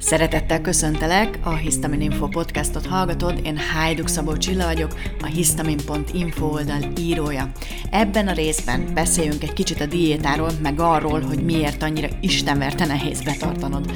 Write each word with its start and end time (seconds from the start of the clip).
Szeretettel 0.00 0.60
köszöntelek, 0.60 1.38
a 1.42 1.54
Histamin 1.54 2.00
Info 2.00 2.28
podcastot 2.28 2.86
hallgatod, 2.86 3.40
én 3.44 3.58
Hajduk 3.58 4.08
Szabó 4.08 4.36
Csilla 4.36 4.64
vagyok, 4.64 4.94
a 5.20 5.26
histamin.info 5.26 6.46
oldal 6.46 6.92
írója. 6.98 7.50
Ebben 7.90 8.28
a 8.28 8.32
részben 8.32 8.94
beszéljünk 8.94 9.42
egy 9.42 9.52
kicsit 9.52 9.80
a 9.80 9.86
diétáról, 9.86 10.50
meg 10.62 10.80
arról, 10.80 11.20
hogy 11.20 11.44
miért 11.44 11.82
annyira 11.82 12.08
istenverte 12.20 12.86
nehéz 12.86 13.22
betartanod. 13.22 13.92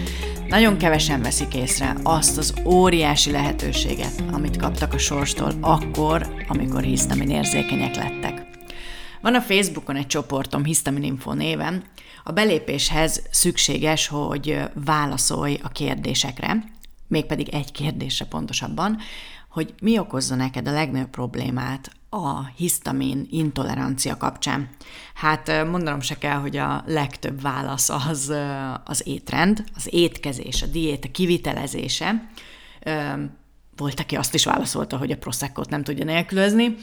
Nagyon 0.49 0.77
kevesen 0.77 1.23
veszik 1.23 1.55
észre 1.55 1.95
azt 2.03 2.39
az 2.39 2.55
óriási 2.65 3.31
lehetőséget, 3.31 4.25
amit 4.33 4.57
kaptak 4.57 4.93
a 4.95 4.99
sorstól 4.99 5.53
akkor, 5.61 6.35
amikor 6.49 6.83
hisztamin 6.83 7.31
érzékenyek 7.31 7.97
lettek. 7.97 8.47
Van 9.21 9.35
a 9.35 9.41
Facebookon 9.41 9.97
egy 9.97 10.07
csoportom 10.07 10.65
Histamin 10.65 11.03
Info 11.03 11.33
néven, 11.33 11.83
a 12.27 12.33
belépéshez 12.33 13.23
szükséges, 13.31 14.07
hogy 14.07 14.61
válaszolj 14.75 15.61
a 15.63 15.69
kérdésekre, 15.69 16.65
mégpedig 17.07 17.49
egy 17.49 17.73
kérdésre 17.73 18.25
pontosabban, 18.25 18.99
hogy 19.49 19.75
mi 19.81 19.99
okozza 19.99 20.35
neked 20.35 20.69
a 20.69 20.73
legnagyobb 20.73 21.11
problémát 21.11 21.91
a 22.09 22.47
hisztamin 22.47 23.27
intolerancia 23.31 24.17
kapcsán. 24.17 24.69
Hát 25.15 25.65
mondanom 25.71 26.01
se 26.01 26.19
kell, 26.19 26.39
hogy 26.39 26.57
a 26.57 26.83
legtöbb 26.87 27.41
válasz 27.41 27.89
az 27.89 28.33
az 28.85 29.07
étrend, 29.07 29.65
az 29.75 29.89
étkezés, 29.91 30.63
a 30.63 30.67
diéta 30.67 31.11
kivitelezése. 31.11 32.29
Volt, 33.77 34.01
aki 34.01 34.17
azt 34.17 34.35
is 34.35 34.45
válaszolta, 34.45 34.97
hogy 34.97 35.11
a 35.11 35.17
prosecco 35.17 35.63
nem 35.69 35.83
tudja 35.83 36.05
nélkülözni, 36.05 36.77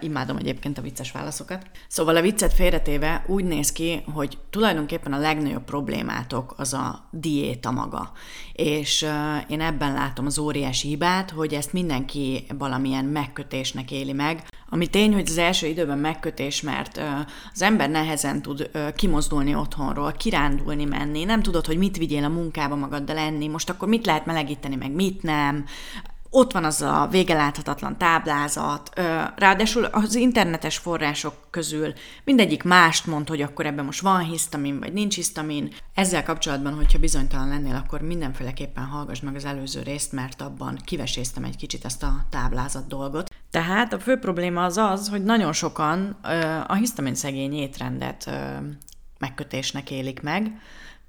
imádom 0.00 0.36
egyébként 0.36 0.78
a 0.78 0.82
vicces 0.82 1.12
válaszokat. 1.12 1.66
Szóval 1.88 2.16
a 2.16 2.20
viccet 2.20 2.52
félretéve 2.52 3.24
úgy 3.26 3.44
néz 3.44 3.72
ki, 3.72 4.02
hogy 4.12 4.38
tulajdonképpen 4.50 5.12
a 5.12 5.18
legnagyobb 5.18 5.64
problémátok 5.64 6.54
az 6.56 6.72
a 6.72 7.08
diéta 7.10 7.70
maga. 7.70 8.12
És 8.52 9.06
én 9.48 9.60
ebben 9.60 9.92
látom 9.92 10.26
az 10.26 10.38
óriási 10.38 10.88
hibát, 10.88 11.30
hogy 11.30 11.54
ezt 11.54 11.72
mindenki 11.72 12.46
valamilyen 12.58 13.04
megkötésnek 13.04 13.90
éli 13.90 14.12
meg, 14.12 14.44
ami 14.68 14.86
tény, 14.86 15.12
hogy 15.12 15.28
az 15.28 15.38
első 15.38 15.66
időben 15.66 15.98
megkötés, 15.98 16.60
mert 16.60 17.00
az 17.52 17.62
ember 17.62 17.90
nehezen 17.90 18.42
tud 18.42 18.70
kimozdulni 18.96 19.54
otthonról, 19.54 20.12
kirándulni, 20.12 20.84
menni, 20.84 21.24
nem 21.24 21.42
tudod, 21.42 21.66
hogy 21.66 21.78
mit 21.78 21.96
vigyél 21.96 22.24
a 22.24 22.28
munkába 22.28 22.76
magaddal 22.76 23.14
lenni, 23.14 23.48
most 23.48 23.70
akkor 23.70 23.88
mit 23.88 24.06
lehet 24.06 24.26
melegíteni, 24.26 24.76
meg 24.76 24.90
mit 24.90 25.22
nem, 25.22 25.64
ott 26.36 26.52
van 26.52 26.64
az 26.64 26.82
a 26.82 27.08
végeláthatatlan 27.10 27.98
táblázat, 27.98 28.90
ráadásul 29.36 29.84
az 29.84 30.14
internetes 30.14 30.78
források 30.78 31.34
közül 31.50 31.92
mindegyik 32.24 32.62
mást 32.62 33.06
mond, 33.06 33.28
hogy 33.28 33.42
akkor 33.42 33.66
ebben 33.66 33.84
most 33.84 34.00
van 34.00 34.20
hisztamin, 34.20 34.78
vagy 34.78 34.92
nincs 34.92 35.14
hisztamin. 35.14 35.74
Ezzel 35.94 36.22
kapcsolatban, 36.22 36.74
hogyha 36.74 36.98
bizonytalan 36.98 37.48
lennél, 37.48 37.74
akkor 37.74 38.00
mindenféleképpen 38.00 38.84
hallgass 38.84 39.20
meg 39.20 39.34
az 39.34 39.44
előző 39.44 39.82
részt, 39.82 40.12
mert 40.12 40.40
abban 40.40 40.78
kiveséztem 40.84 41.44
egy 41.44 41.56
kicsit 41.56 41.84
ezt 41.84 42.02
a 42.02 42.26
táblázat 42.30 42.86
dolgot. 42.86 43.30
Tehát 43.50 43.92
a 43.92 43.98
fő 43.98 44.18
probléma 44.18 44.64
az 44.64 44.76
az, 44.76 45.08
hogy 45.08 45.24
nagyon 45.24 45.52
sokan 45.52 46.16
a 46.66 46.74
hisztamin 46.74 47.14
szegény 47.14 47.54
étrendet 47.54 48.30
megkötésnek 49.18 49.90
élik 49.90 50.22
meg, 50.22 50.52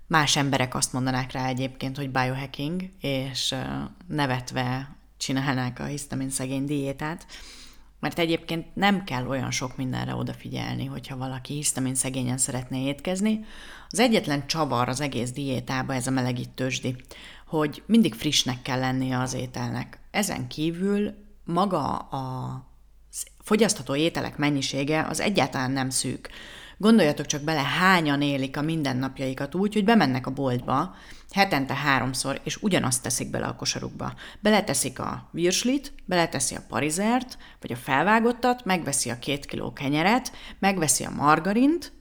Más 0.09 0.35
emberek 0.35 0.75
azt 0.75 0.93
mondanák 0.93 1.31
rá 1.31 1.47
egyébként, 1.47 1.97
hogy 1.97 2.09
biohacking, 2.09 2.81
és 3.01 3.55
nevetve 4.07 4.95
csinálnák 5.17 5.79
a 5.79 5.85
hisztamin 5.85 6.29
szegény 6.29 6.65
diétát, 6.65 7.25
mert 7.99 8.19
egyébként 8.19 8.75
nem 8.75 9.03
kell 9.03 9.25
olyan 9.27 9.51
sok 9.51 9.77
mindenre 9.77 10.15
odafigyelni, 10.15 10.85
hogyha 10.85 11.17
valaki 11.17 11.53
hisztamin 11.53 11.95
szegényen 11.95 12.37
szeretne 12.37 12.81
étkezni. 12.81 13.45
Az 13.89 13.99
egyetlen 13.99 14.47
csavar 14.47 14.89
az 14.89 15.01
egész 15.01 15.31
diétába 15.31 15.93
ez 15.93 16.07
a 16.07 16.11
melegítősdi, 16.11 16.95
hogy 17.47 17.83
mindig 17.85 18.13
frissnek 18.13 18.61
kell 18.61 18.79
lennie 18.79 19.19
az 19.19 19.33
ételnek. 19.33 19.99
Ezen 20.11 20.47
kívül 20.47 21.13
maga 21.43 21.97
a 21.97 22.65
fogyasztható 23.39 23.95
ételek 23.95 24.37
mennyisége 24.37 25.05
az 25.09 25.19
egyáltalán 25.19 25.71
nem 25.71 25.89
szűk. 25.89 26.29
Gondoljatok 26.77 27.25
csak 27.25 27.41
bele, 27.41 27.61
hányan 27.61 28.21
élik 28.21 28.57
a 28.57 28.61
mindennapjaikat 28.61 29.55
úgy, 29.55 29.73
hogy 29.73 29.83
bemennek 29.83 30.27
a 30.27 30.31
boltba, 30.31 30.95
hetente 31.31 31.73
háromszor, 31.73 32.41
és 32.43 32.55
ugyanazt 32.55 33.03
teszik 33.03 33.29
bele 33.29 33.45
a 33.45 33.55
kosarukba. 33.55 34.13
Beleteszik 34.39 34.99
a 34.99 35.29
virslit, 35.31 35.93
beleteszi 36.05 36.55
a 36.55 36.65
parizert, 36.67 37.37
vagy 37.61 37.71
a 37.71 37.75
felvágottat, 37.75 38.65
megveszi 38.65 39.09
a 39.09 39.19
két 39.19 39.45
kiló 39.45 39.73
kenyeret, 39.73 40.31
megveszi 40.59 41.03
a 41.03 41.09
margarint, 41.09 41.91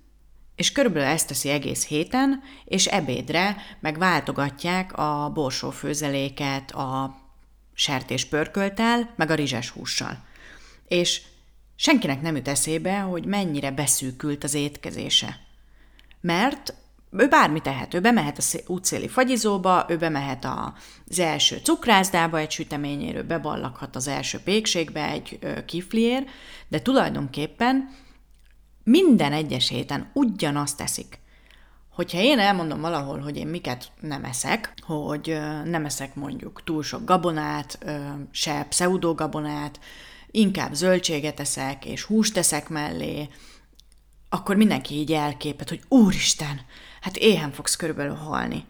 és 0.57 0.73
körülbelül 0.73 1.09
ezt 1.09 1.27
teszi 1.27 1.49
egész 1.49 1.87
héten, 1.87 2.43
és 2.65 2.87
ebédre 2.87 3.57
meg 3.81 3.99
váltogatják 3.99 4.99
a 4.99 5.31
borsófőzeléket 5.35 6.71
a 6.71 7.17
sertés 7.75 8.25
pörköltel, 8.25 9.13
meg 9.17 9.31
a 9.31 9.35
rizses 9.35 9.71
hússal. 9.71 10.25
És 10.89 11.23
senkinek 11.75 12.21
nem 12.21 12.37
jut 12.37 12.49
eszébe, 12.49 12.99
hogy 12.99 13.25
mennyire 13.25 13.71
beszűkült 13.71 14.45
az 14.45 14.55
étkezése. 14.55 15.41
Mert 16.21 16.75
ő 17.11 17.29
bármi 17.29 17.61
tehet, 17.61 17.95
ő 17.95 18.01
bemehet 18.01 18.39
a 18.39 18.59
útszéli 18.67 19.09
fagyizóba, 19.09 19.87
ő 19.89 19.97
bemehet 19.97 20.45
az 20.45 21.19
első 21.19 21.61
cukrászdába 21.63 22.39
egy 22.39 22.51
süteményéről, 22.51 23.23
beballakhat 23.23 23.97
az 23.97 24.09
első 24.09 24.39
pékségbe 24.39 25.11
egy 25.11 25.39
kifliér, 25.67 26.25
de 26.69 26.81
tulajdonképpen 26.81 27.89
minden 28.85 29.33
egyes 29.33 29.69
héten 29.69 30.11
ugyanazt 30.13 30.77
teszik. 30.77 31.19
Hogyha 31.89 32.19
én 32.19 32.39
elmondom 32.39 32.81
valahol, 32.81 33.19
hogy 33.19 33.37
én 33.37 33.47
miket 33.47 33.91
nem 34.01 34.25
eszek, 34.25 34.75
hogy 34.83 35.39
nem 35.65 35.85
eszek 35.85 36.15
mondjuk 36.15 36.63
túl 36.65 36.83
sok 36.83 37.05
gabonát, 37.05 37.79
se 38.31 38.67
pseudogabonát, 38.69 39.81
inkább 40.31 40.75
zöldséget 40.75 41.41
eszek, 41.41 41.85
és 41.85 42.03
húst 42.03 42.35
teszek 42.35 42.69
mellé, 42.69 43.29
akkor 44.29 44.57
mindenki 44.57 44.95
így 44.95 45.13
elképet, 45.13 45.69
hogy 45.69 45.83
úristen, 45.89 46.61
hát 47.07 47.17
éhen 47.17 47.53
fogsz 47.53 47.77
körülbelül 47.77 48.15
halni. 48.15 48.65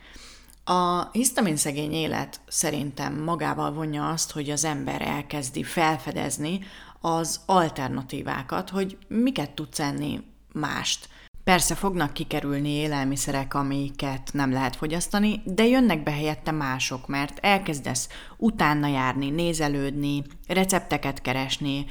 A 0.65 1.11
hisztamin 1.11 1.57
szegény 1.57 1.93
élet 1.93 2.41
szerintem 2.49 3.23
magával 3.23 3.73
vonja 3.73 4.09
azt, 4.09 4.33
hogy 4.33 4.51
az 4.51 4.65
ember 4.65 5.03
elkezdi 5.03 5.63
felfedezni 5.63 6.61
az 7.01 7.41
alternatívákat, 7.47 8.71
hogy 8.71 8.99
miket 9.09 9.51
tudsz 9.51 9.81
enni 9.81 10.21
mást. 10.53 11.09
Persze 11.45 11.75
fognak 11.75 12.13
kikerülni 12.13 12.69
élelmiszerek, 12.71 13.55
amiket 13.55 14.31
nem 14.33 14.53
lehet 14.53 14.77
fogyasztani, 14.77 15.43
de 15.45 15.67
jönnek 15.67 16.03
be 16.03 16.11
helyette 16.11 16.51
mások, 16.51 17.07
mert 17.07 17.39
elkezdesz 17.43 18.09
utána 18.37 18.87
járni, 18.87 19.31
nézelődni, 19.31 20.23
recepteket 20.47 21.21
keresni, 21.21 21.87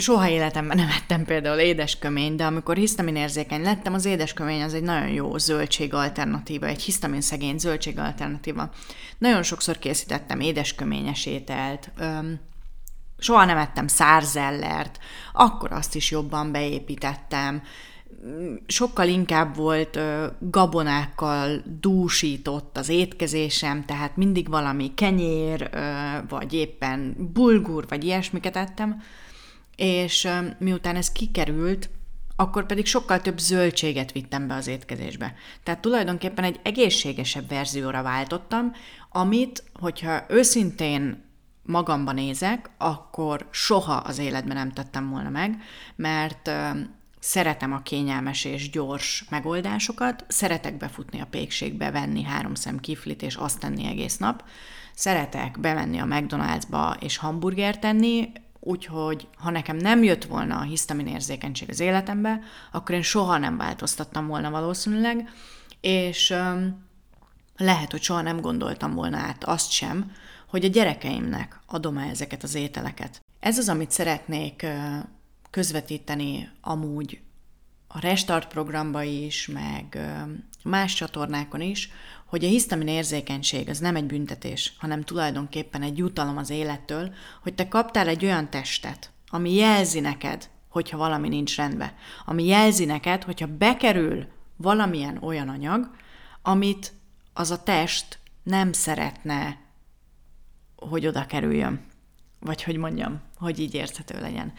soha 0.00 0.28
életemben 0.28 0.76
nem 0.76 0.88
ettem 0.88 1.24
például 1.24 1.58
édeskömény, 1.58 2.36
de 2.36 2.44
amikor 2.44 2.76
hisztamin 2.76 3.16
érzékeny 3.16 3.62
lettem, 3.62 3.94
az 3.94 4.04
édeskömény 4.04 4.62
az 4.62 4.74
egy 4.74 4.82
nagyon 4.82 5.08
jó 5.08 5.38
zöldség 5.38 5.94
alternatíva, 5.94 6.66
egy 6.66 6.82
hisztamin 6.82 7.20
szegény 7.20 7.58
zöldség 7.58 7.98
alternatíva. 7.98 8.70
Nagyon 9.18 9.42
sokszor 9.42 9.78
készítettem 9.78 10.40
édesköményes 10.40 11.26
ételt, 11.26 11.90
öm, 11.98 12.40
soha 13.18 13.44
nem 13.44 13.56
ettem 13.56 13.86
szárzellert, 13.86 14.98
akkor 15.32 15.72
azt 15.72 15.94
is 15.94 16.10
jobban 16.10 16.52
beépítettem, 16.52 17.62
sokkal 18.66 19.08
inkább 19.08 19.56
volt 19.56 19.96
ö, 19.96 20.26
gabonákkal 20.38 21.62
dúsított 21.80 22.76
az 22.76 22.88
étkezésem, 22.88 23.84
tehát 23.84 24.16
mindig 24.16 24.48
valami 24.48 24.94
kenyér, 24.94 25.70
ö, 25.72 25.78
vagy 26.28 26.52
éppen 26.52 27.16
bulgur, 27.32 27.84
vagy 27.88 28.04
ilyesmiket 28.04 28.56
ettem, 28.56 29.02
és 29.80 30.28
miután 30.58 30.96
ez 30.96 31.12
kikerült, 31.12 31.90
akkor 32.36 32.66
pedig 32.66 32.86
sokkal 32.86 33.20
több 33.20 33.38
zöldséget 33.38 34.12
vittem 34.12 34.46
be 34.46 34.54
az 34.54 34.66
étkezésbe. 34.66 35.34
Tehát 35.62 35.80
tulajdonképpen 35.80 36.44
egy 36.44 36.60
egészségesebb 36.62 37.48
verzióra 37.48 38.02
váltottam, 38.02 38.72
amit, 39.10 39.64
hogyha 39.72 40.24
őszintén 40.28 41.24
magamban 41.62 42.14
nézek, 42.14 42.70
akkor 42.78 43.48
soha 43.50 43.92
az 43.92 44.18
életben 44.18 44.56
nem 44.56 44.72
tettem 44.72 45.10
volna 45.10 45.28
meg, 45.28 45.62
mert 45.96 46.50
szeretem 47.18 47.72
a 47.72 47.82
kényelmes 47.82 48.44
és 48.44 48.70
gyors 48.70 49.24
megoldásokat, 49.30 50.24
szeretek 50.28 50.76
befutni 50.76 51.20
a 51.20 51.26
pékségbe, 51.30 51.90
venni 51.90 52.22
három 52.22 52.54
szem 52.54 52.78
kiflit 52.78 53.22
és 53.22 53.34
azt 53.34 53.60
tenni 53.60 53.86
egész 53.86 54.16
nap, 54.16 54.44
szeretek 54.94 55.60
bemenni 55.60 55.98
a 55.98 56.04
McDonald'sba 56.04 56.96
és 57.02 57.16
hamburgert 57.16 57.80
tenni, 57.80 58.32
Úgyhogy 58.60 59.28
ha 59.36 59.50
nekem 59.50 59.76
nem 59.76 60.02
jött 60.02 60.24
volna 60.24 60.58
a 60.58 60.62
hisztamin 60.62 61.06
érzékenység 61.06 61.70
az 61.70 61.80
életembe, 61.80 62.40
akkor 62.72 62.94
én 62.94 63.02
soha 63.02 63.38
nem 63.38 63.56
változtattam 63.56 64.26
volna 64.26 64.50
valószínűleg, 64.50 65.30
és 65.80 66.30
um, 66.30 66.88
lehet, 67.56 67.90
hogy 67.90 68.02
soha 68.02 68.20
nem 68.20 68.40
gondoltam 68.40 68.94
volna 68.94 69.16
át 69.16 69.44
azt 69.44 69.70
sem, 69.70 70.12
hogy 70.48 70.64
a 70.64 70.68
gyerekeimnek 70.68 71.60
adom-e 71.66 72.08
ezeket 72.08 72.42
az 72.42 72.54
ételeket. 72.54 73.22
Ez 73.40 73.58
az, 73.58 73.68
amit 73.68 73.90
szeretnék 73.90 74.66
közvetíteni 75.50 76.50
amúgy 76.60 77.20
a 77.88 78.00
Restart 78.00 78.48
programba 78.48 79.02
is, 79.02 79.46
meg 79.46 79.98
más 80.64 80.94
csatornákon 80.94 81.60
is, 81.60 81.90
hogy 82.26 82.44
a 82.44 82.48
hisztamin 82.48 82.88
érzékenység 82.88 83.68
az 83.68 83.78
nem 83.78 83.96
egy 83.96 84.06
büntetés, 84.06 84.74
hanem 84.78 85.02
tulajdonképpen 85.02 85.82
egy 85.82 85.98
jutalom 85.98 86.36
az 86.36 86.50
élettől, 86.50 87.14
hogy 87.42 87.54
te 87.54 87.68
kaptál 87.68 88.08
egy 88.08 88.24
olyan 88.24 88.50
testet, 88.50 89.10
ami 89.28 89.54
jelzi 89.54 90.00
neked, 90.00 90.48
hogyha 90.68 90.96
valami 90.96 91.28
nincs 91.28 91.56
rendben. 91.56 91.92
Ami 92.24 92.44
jelzi 92.46 92.84
neked, 92.84 93.22
hogyha 93.22 93.56
bekerül 93.56 94.26
valamilyen 94.56 95.18
olyan 95.22 95.48
anyag, 95.48 95.90
amit 96.42 96.92
az 97.32 97.50
a 97.50 97.62
test 97.62 98.18
nem 98.42 98.72
szeretne, 98.72 99.58
hogy 100.76 101.06
oda 101.06 101.26
kerüljön. 101.26 101.84
Vagy 102.40 102.62
hogy 102.62 102.76
mondjam, 102.76 103.20
hogy 103.36 103.58
így 103.58 103.74
érthető 103.74 104.20
legyen. 104.20 104.52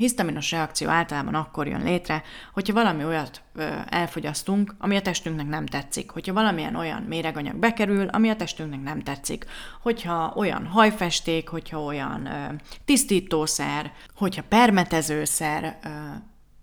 Hisztaminos 0.00 0.50
reakció 0.50 0.88
általában 0.88 1.34
akkor 1.34 1.66
jön 1.66 1.82
létre, 1.82 2.22
hogyha 2.52 2.72
valami 2.72 3.04
olyat 3.04 3.42
ö, 3.54 3.68
elfogyasztunk, 3.88 4.74
ami 4.78 4.96
a 4.96 5.02
testünknek 5.02 5.46
nem 5.46 5.66
tetszik, 5.66 6.10
hogyha 6.10 6.32
valamilyen 6.32 6.74
olyan 6.74 7.02
méreganyag 7.02 7.56
bekerül, 7.56 8.08
ami 8.08 8.28
a 8.28 8.36
testünknek 8.36 8.82
nem 8.82 9.02
tetszik, 9.02 9.46
hogyha 9.82 10.32
olyan 10.36 10.66
hajfesték, 10.66 11.48
hogyha 11.48 11.82
olyan 11.82 12.26
ö, 12.26 12.52
tisztítószer, 12.84 13.92
hogyha 14.14 14.42
permetezőszer 14.48 15.78
ö, 15.84 15.88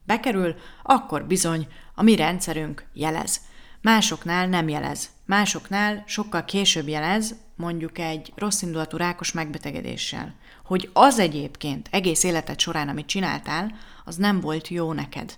bekerül, 0.04 0.56
akkor 0.84 1.26
bizony 1.26 1.68
a 1.96 2.04
mi 2.04 2.16
rendszerünk 2.16 2.86
jelez. 2.94 3.42
Másoknál 3.82 4.48
nem 4.48 4.70
jelez. 4.70 5.10
Másoknál 5.26 6.04
sokkal 6.08 6.46
később 6.46 6.88
jelez, 6.88 7.36
mondjuk 7.58 7.98
egy 7.98 8.34
rossz 8.36 8.62
indulatú 8.62 8.98
rákos 8.98 9.32
megbetegedéssel, 9.32 10.36
hogy 10.66 10.90
az 10.94 11.20
egyébként 11.20 11.88
egész 11.92 12.24
életed 12.24 12.60
során, 12.60 12.90
amit 12.90 13.06
csináltál, 13.06 13.72
az 14.06 14.16
nem 14.16 14.40
volt 14.40 14.68
jó 14.68 14.94
neked. 14.94 15.34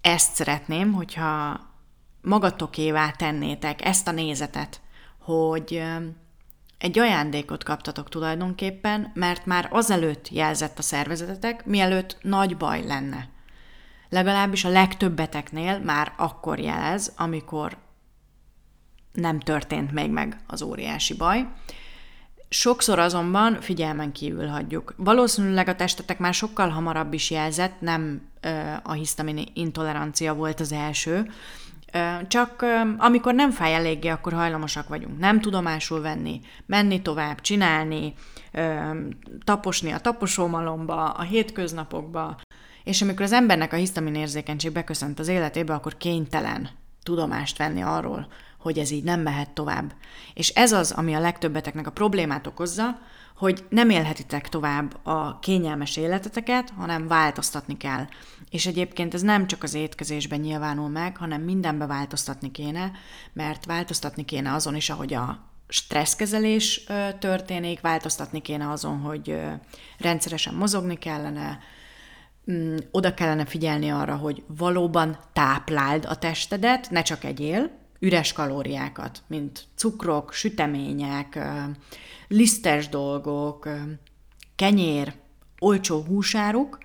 Ezt 0.00 0.34
szeretném, 0.34 0.92
hogyha 0.92 1.60
magatokévá 2.20 3.10
tennétek 3.10 3.84
ezt 3.84 4.08
a 4.08 4.12
nézetet, 4.12 4.80
hogy 5.18 5.82
egy 6.78 6.98
ajándékot 6.98 7.64
kaptatok 7.64 8.08
tulajdonképpen, 8.08 9.10
mert 9.14 9.46
már 9.46 9.68
azelőtt 9.70 10.28
jelzett 10.28 10.78
a 10.78 10.82
szervezetetek, 10.82 11.66
mielőtt 11.66 12.16
nagy 12.22 12.56
baj 12.56 12.86
lenne. 12.86 13.28
Legalábbis 14.08 14.64
a 14.64 14.68
legtöbbeteknél 14.68 15.78
már 15.78 16.12
akkor 16.16 16.58
jelez, 16.58 17.12
amikor 17.16 17.76
nem 19.12 19.40
történt 19.40 19.92
még 19.92 20.10
meg 20.10 20.36
az 20.46 20.62
óriási 20.62 21.14
baj. 21.14 21.46
Sokszor 22.48 22.98
azonban 22.98 23.60
figyelmen 23.60 24.12
kívül 24.12 24.46
hagyjuk. 24.46 24.94
Valószínűleg 24.96 25.68
a 25.68 25.76
testetek 25.76 26.18
már 26.18 26.34
sokkal 26.34 26.68
hamarabb 26.68 27.12
is 27.12 27.30
jelzett, 27.30 27.80
nem 27.80 28.22
a 28.82 28.92
hisztamin 28.92 29.46
intolerancia 29.54 30.34
volt 30.34 30.60
az 30.60 30.72
első, 30.72 31.30
csak 32.28 32.64
amikor 32.98 33.34
nem 33.34 33.50
fáj 33.50 33.74
eléggé, 33.74 34.08
akkor 34.08 34.32
hajlamosak 34.32 34.88
vagyunk. 34.88 35.18
Nem 35.18 35.40
tudomásul 35.40 36.00
venni, 36.00 36.40
menni 36.66 37.02
tovább, 37.02 37.40
csinálni, 37.40 38.14
taposni 39.44 39.90
a 39.90 39.98
taposómalomba, 39.98 41.10
a 41.10 41.22
hétköznapokba, 41.22 42.40
és 42.84 43.02
amikor 43.02 43.22
az 43.22 43.32
embernek 43.32 43.72
a 43.72 43.76
hisztamin 43.76 44.14
érzékenység 44.14 44.72
beköszönt 44.72 45.18
az 45.18 45.28
életébe, 45.28 45.74
akkor 45.74 45.96
kénytelen 45.96 46.68
tudomást 47.02 47.58
venni 47.58 47.82
arról, 47.82 48.26
hogy 48.58 48.78
ez 48.78 48.90
így 48.90 49.04
nem 49.04 49.20
mehet 49.20 49.50
tovább. 49.50 49.94
És 50.34 50.48
ez 50.48 50.72
az, 50.72 50.90
ami 50.90 51.14
a 51.14 51.20
legtöbbeteknek 51.20 51.86
a 51.86 51.90
problémát 51.90 52.46
okozza, 52.46 52.98
hogy 53.36 53.64
nem 53.68 53.90
élhetitek 53.90 54.48
tovább 54.48 55.06
a 55.06 55.38
kényelmes 55.38 55.96
életeteket, 55.96 56.72
hanem 56.76 57.06
változtatni 57.06 57.76
kell. 57.76 58.04
És 58.50 58.66
egyébként 58.66 59.14
ez 59.14 59.22
nem 59.22 59.46
csak 59.46 59.62
az 59.62 59.74
étkezésben 59.74 60.40
nyilvánul 60.40 60.88
meg, 60.88 61.16
hanem 61.16 61.42
mindenbe 61.42 61.86
változtatni 61.86 62.50
kéne, 62.50 62.92
mert 63.32 63.64
változtatni 63.64 64.24
kéne 64.24 64.52
azon 64.52 64.76
is, 64.76 64.90
ahogy 64.90 65.14
a 65.14 65.50
stresszkezelés 65.68 66.84
történik, 67.18 67.80
változtatni 67.80 68.40
kéne 68.40 68.70
azon, 68.70 68.98
hogy 68.98 69.40
rendszeresen 69.98 70.54
mozogni 70.54 70.98
kellene, 70.98 71.58
mm, 72.50 72.76
oda 72.90 73.14
kellene 73.14 73.44
figyelni 73.44 73.90
arra, 73.90 74.16
hogy 74.16 74.42
valóban 74.46 75.18
tápláld 75.32 76.04
a 76.04 76.18
testedet, 76.18 76.90
ne 76.90 77.02
csak 77.02 77.24
egyél, 77.24 77.70
üres 77.98 78.32
kalóriákat, 78.32 79.22
mint 79.26 79.64
cukrok, 79.74 80.32
sütemények, 80.32 81.38
lisztes 82.28 82.88
dolgok, 82.88 83.68
kenyér, 84.56 85.14
olcsó 85.58 86.02
húsáruk, 86.02 86.78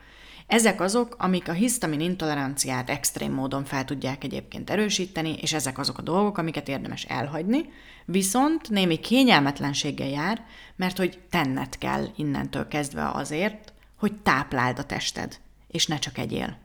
ezek 0.47 0.81
azok, 0.81 1.15
amik 1.17 1.49
a 1.49 1.51
hisztamin 1.51 1.99
intoleranciát 1.99 2.89
extrém 2.89 3.33
módon 3.33 3.63
fel 3.63 3.85
tudják 3.85 4.23
egyébként 4.23 4.69
erősíteni, 4.69 5.35
és 5.41 5.53
ezek 5.53 5.77
azok 5.77 5.97
a 5.97 6.01
dolgok, 6.01 6.37
amiket 6.37 6.67
érdemes 6.67 7.03
elhagyni, 7.03 7.69
viszont 8.05 8.69
némi 8.69 8.99
kényelmetlenséggel 8.99 10.07
jár, 10.07 10.45
mert 10.75 10.97
hogy 10.97 11.19
tenned 11.29 11.77
kell 11.77 12.05
innentől 12.15 12.67
kezdve 12.67 13.09
azért, 13.09 13.73
hogy 13.97 14.13
tápláld 14.13 14.79
a 14.79 14.83
tested, 14.83 15.37
és 15.67 15.85
ne 15.85 15.99
csak 15.99 16.17
egyél. 16.17 16.57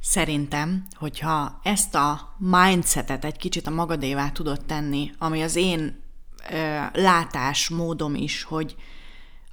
Szerintem, 0.00 0.86
hogyha 0.92 1.60
ezt 1.62 1.94
a 1.94 2.36
mindsetet 2.38 3.24
egy 3.24 3.36
kicsit 3.36 3.66
a 3.66 3.70
magadévá 3.70 4.30
tudod 4.30 4.64
tenni, 4.64 5.10
ami 5.18 5.42
az 5.42 5.56
én 5.56 6.02
ö, 6.50 6.80
látásmódom 6.92 8.14
is, 8.14 8.42
hogy 8.42 8.76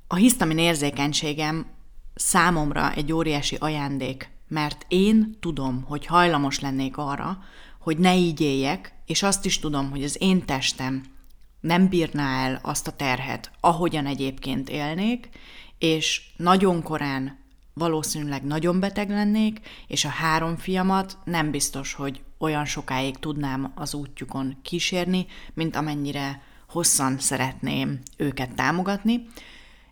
a 0.08 0.16
hisztamin 0.16 0.58
érzékenységem 0.58 1.66
számomra 2.16 2.94
egy 2.94 3.12
óriási 3.12 3.56
ajándék, 3.56 4.30
mert 4.48 4.86
én 4.88 5.38
tudom, 5.40 5.84
hogy 5.84 6.06
hajlamos 6.06 6.60
lennék 6.60 6.98
arra, 6.98 7.38
hogy 7.80 7.98
ne 7.98 8.16
így 8.16 8.42
éljek, 8.42 8.94
és 9.06 9.24
azt 9.24 9.46
is 9.46 9.60
tudom, 9.60 9.90
hogy 9.90 10.04
az 10.04 10.18
én 10.20 10.46
testem 10.46 11.04
nem 11.60 11.88
bírná 11.88 12.46
el 12.46 12.60
azt 12.64 12.88
a 12.88 12.92
terhet, 12.92 13.52
ahogyan 13.60 14.06
egyébként 14.06 14.70
élnék, 14.70 15.30
és 15.78 16.22
nagyon 16.38 16.84
korán 16.84 17.40
valószínűleg 17.78 18.44
nagyon 18.44 18.80
beteg 18.80 19.10
lennék, 19.10 19.60
és 19.88 20.06
a 20.06 20.10
három 20.10 20.58
fiamat 20.58 21.18
nem 21.24 21.52
biztos, 21.52 21.94
hogy 21.94 22.22
olyan 22.38 22.66
sokáig 22.66 23.18
tudnám 23.18 23.72
az 23.76 23.94
útjukon 23.94 24.58
kísérni, 24.62 25.26
mint 25.54 25.76
amennyire 25.76 26.42
hosszan 26.70 27.20
szeretném 27.20 28.00
őket 28.18 28.56
támogatni. 28.56 29.28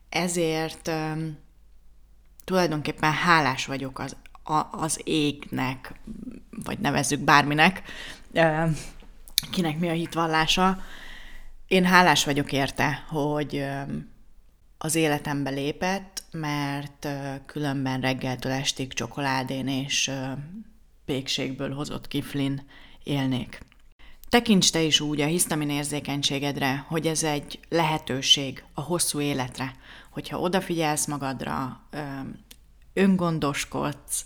Ezért 0.09 0.87
um, 0.87 1.37
tulajdonképpen 2.43 3.11
hálás 3.13 3.65
vagyok 3.65 3.99
az, 3.99 4.15
a, 4.43 4.67
az 4.71 5.01
égnek, 5.03 5.93
vagy 6.63 6.79
nevezzük 6.79 7.19
bárminek, 7.19 7.81
um, 8.33 8.75
kinek 9.51 9.80
mi 9.80 9.89
a 9.89 9.94
hitvallása. 9.94 10.77
Én 11.68 11.85
hálás 11.85 12.25
vagyok 12.25 12.51
érte, 12.51 13.06
hogy 13.07 13.56
um, 13.56 14.13
az 14.85 14.95
életembe 14.95 15.49
lépett, 15.49 16.23
mert 16.31 17.07
különben 17.45 18.01
reggeltől 18.01 18.51
estig 18.51 18.94
csokoládén 18.94 19.68
és 19.68 20.11
pékségből 21.06 21.73
hozott 21.73 22.07
kiflin 22.07 22.65
élnék. 23.04 23.59
Tekints 24.30 24.71
te 24.71 24.81
is 24.81 24.99
úgy 24.99 25.21
a 25.21 25.25
hisztamin 25.25 25.69
érzékenységedre, 25.69 26.85
hogy 26.87 27.07
ez 27.07 27.23
egy 27.23 27.59
lehetőség 27.69 28.63
a 28.73 28.81
hosszú 28.81 29.19
életre, 29.19 29.75
hogyha 30.11 30.39
odafigyelsz 30.39 31.07
magadra, 31.07 31.81
öngondoskodsz, 32.94 34.25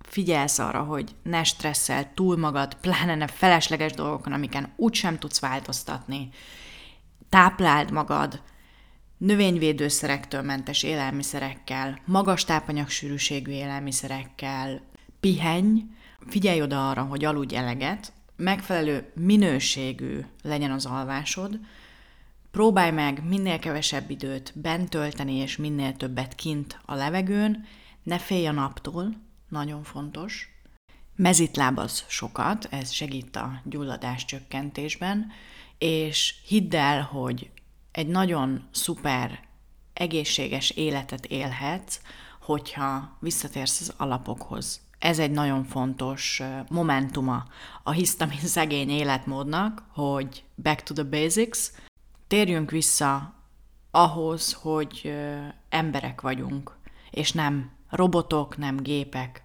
figyelsz 0.00 0.58
arra, 0.58 0.82
hogy 0.82 1.14
ne 1.22 1.44
stresszel 1.44 2.14
túl 2.14 2.36
magad, 2.36 2.74
pláne 2.74 3.14
ne 3.14 3.26
felesleges 3.26 3.92
dolgokon, 3.92 4.32
amiken 4.32 4.72
úgysem 4.76 5.18
tudsz 5.18 5.40
változtatni, 5.40 6.28
tápláld 7.28 7.90
magad, 7.90 8.42
növényvédőszerektől 9.24 10.42
mentes 10.42 10.82
élelmiszerekkel, 10.82 11.98
magas 12.04 12.44
tápanyagsűrűségű 12.44 13.50
élelmiszerekkel, 13.50 14.80
pihenj, 15.20 15.80
figyelj 16.26 16.62
oda 16.62 16.88
arra, 16.88 17.02
hogy 17.02 17.24
aludj 17.24 17.56
eleget, 17.56 18.12
megfelelő 18.36 19.12
minőségű 19.14 20.20
legyen 20.42 20.70
az 20.70 20.86
alvásod, 20.86 21.58
próbálj 22.50 22.90
meg 22.90 23.22
minél 23.28 23.58
kevesebb 23.58 24.10
időt 24.10 24.52
bent 24.54 24.88
tölteni, 24.88 25.34
és 25.34 25.56
minél 25.56 25.96
többet 25.96 26.34
kint 26.34 26.80
a 26.84 26.94
levegőn, 26.94 27.64
ne 28.02 28.18
félj 28.18 28.46
a 28.46 28.52
naptól, 28.52 29.14
nagyon 29.48 29.82
fontos. 29.82 30.48
Mezitlábaz 31.16 32.04
sokat, 32.08 32.68
ez 32.70 32.90
segít 32.90 33.36
a 33.36 33.60
gyulladás 33.64 34.24
csökkentésben, 34.24 35.26
és 35.78 36.34
hidd 36.46 36.76
el, 36.76 37.02
hogy 37.02 37.50
egy 37.94 38.06
nagyon 38.06 38.62
szuper, 38.70 39.40
egészséges 39.92 40.70
életet 40.70 41.26
élhetsz, 41.26 42.00
hogyha 42.40 43.16
visszatérsz 43.20 43.80
az 43.80 43.94
alapokhoz. 43.96 44.80
Ez 44.98 45.18
egy 45.18 45.30
nagyon 45.30 45.64
fontos 45.64 46.42
momentuma 46.68 47.44
a 47.82 47.90
hisztamin 47.90 48.38
szegény 48.38 48.90
életmódnak, 48.90 49.82
hogy 49.88 50.44
back 50.62 50.82
to 50.82 50.94
the 50.94 51.02
basics, 51.02 51.58
térjünk 52.26 52.70
vissza 52.70 53.34
ahhoz, 53.90 54.52
hogy 54.52 55.14
emberek 55.68 56.20
vagyunk, 56.20 56.76
és 57.10 57.32
nem 57.32 57.70
robotok, 57.90 58.56
nem 58.56 58.76
gépek, 58.76 59.42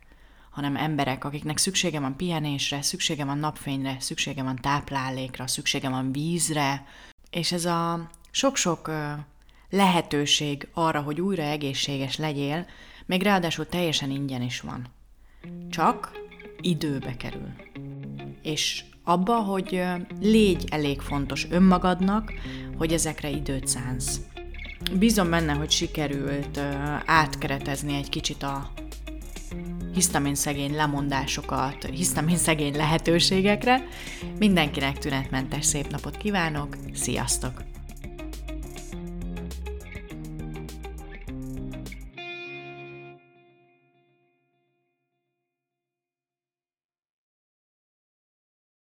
hanem 0.50 0.76
emberek, 0.76 1.24
akiknek 1.24 1.58
szüksége 1.58 2.00
van 2.00 2.18
pihenésre, 2.18 2.82
szüksége 2.82 3.26
van 3.26 3.38
napfényre, 3.38 4.00
szüksége 4.00 4.44
van 4.44 4.56
táplálékra, 4.56 5.48
szüksége 5.48 5.90
van 5.90 6.12
vízre, 6.12 6.86
és 7.30 7.52
ez 7.52 7.66
a 7.66 8.10
sok-sok 8.40 8.92
lehetőség 9.70 10.68
arra, 10.74 11.02
hogy 11.02 11.22
újra 11.22 11.44
egészséges 11.44 12.18
legyél, 12.18 12.66
még 13.06 13.22
ráadásul 13.22 13.68
teljesen 13.68 14.10
ingyen 14.10 14.42
is 14.42 14.62
van. 14.62 14.88
Csak 15.70 16.12
időbe 16.62 17.16
kerül. 17.18 17.50
És 18.42 18.84
abba, 19.04 19.36
hogy 19.36 19.84
légy 20.20 20.68
elég 20.70 21.02
fontos 21.02 21.48
önmagadnak, 21.50 22.34
hogy 22.78 22.94
ezekre 22.94 23.30
időt 23.30 23.68
szánsz. 23.68 24.20
Bízom 24.94 25.30
benne, 25.30 25.54
hogy 25.54 25.72
sikerült 25.72 26.58
átkeretezni 27.06 27.96
egy 27.96 28.10
kicsit 28.10 28.44
a 28.44 28.72
hisztamin 29.94 30.36
szegény 30.36 30.76
lemondásokat, 30.76 31.86
hisztamin 31.86 32.38
szegény 32.38 32.76
lehetőségekre. 32.76 33.88
Mindenkinek 34.38 34.98
tünetmentes 34.98 35.66
szép 35.66 35.88
napot 35.92 36.18
kívánok, 36.18 36.78
sziasztok! 36.94 37.69